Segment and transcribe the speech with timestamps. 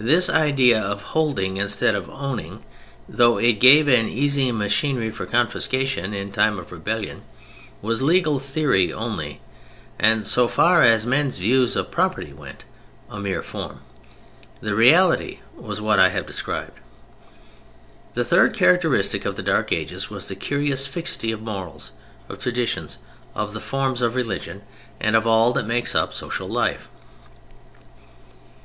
[0.00, 2.64] This idea of "holding" instead of "owning,"
[3.08, 7.22] though it gave an easy machinery for confiscation in time of rebellion,
[7.80, 9.40] was legal theory only,
[9.96, 12.64] and, so far as men's views of property went,
[13.08, 13.78] a mere form.
[14.60, 16.80] The reality was what I have described.
[18.14, 21.92] The third characteristic of the Dark Ages was the curious fixity of morals,
[22.28, 22.98] of traditions,
[23.36, 24.62] of the forms of religion,
[24.98, 26.88] and of all that makes up social life.